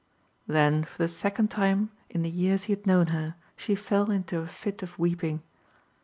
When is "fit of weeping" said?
4.47-5.43